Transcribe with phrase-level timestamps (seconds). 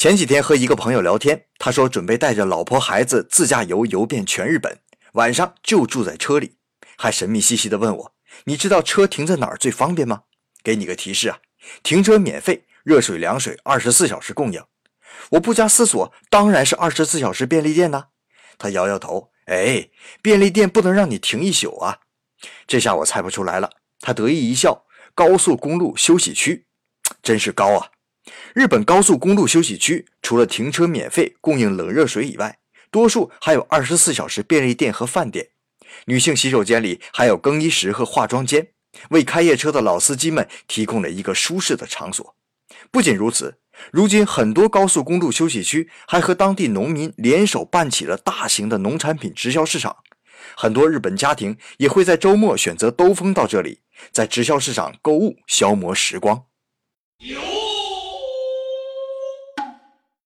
[0.00, 4.78] 前几天和一个朋友聊天，他说准备带着老婆孩子自驾游游遍全日本，
[5.12, 6.56] 晚上就住在车里，
[6.96, 10.22] 还神秘兮兮地问我：“你知道车停在哪儿最方便吗？”
[10.64, 11.40] 给你个提示啊，
[11.82, 14.64] 停车免费，热水凉水二十四小时供应。
[15.32, 18.06] 我不加思索，当然是二十四小时便利店呐。
[18.56, 19.90] 他摇摇头，哎，
[20.22, 21.98] 便利店不能让你停一宿啊。
[22.66, 23.68] 这下我猜不出来了。
[24.00, 26.64] 他得意一笑，高速公路休息区，
[27.22, 27.90] 真是高啊。
[28.54, 32.58] 日本高速公路休息区除了停车免费、供应冷热水以外，
[32.90, 35.50] 多数还有二十四小时便利店和饭店。
[36.06, 38.68] 女性洗手间里还有更衣室和化妆间，
[39.10, 42.36] 为开夜车的老司机们提供了一个舒适的场所。
[42.90, 43.58] 不仅如此，
[43.90, 49.96] 如今很多高速公路休息区还和当地农民联手办起了大型的农产品直销市场。
[50.56, 53.80] 很多日本家庭也会在周末选择兜风到这里，
[54.12, 56.44] 在直销市场购物消磨时光。